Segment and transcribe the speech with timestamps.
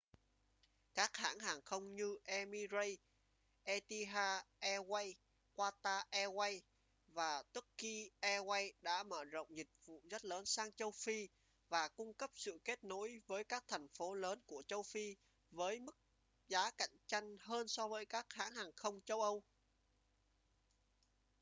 [0.93, 2.99] các hãng hàng không như emirates
[3.63, 5.13] etihad airways
[5.55, 6.61] qatar airways
[7.07, 11.27] và turkish airlines đã mở rộng dịch vụ rất lớn sang châu phi
[11.69, 15.15] và cung cấp sự kết nối với các thành phố lớn của châu phi
[15.51, 15.95] với mức
[16.47, 19.43] giá cạnh tranh hơn so với các hãng hàng không châu âu